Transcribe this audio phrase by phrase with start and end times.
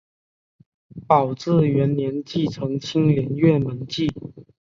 [1.07, 4.11] 宝治元年继承青莲院门迹。